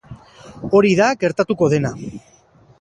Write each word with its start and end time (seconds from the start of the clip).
Hori 0.79 0.95
da 1.01 1.11
gertatuko 1.25 1.71
dena. 1.77 1.95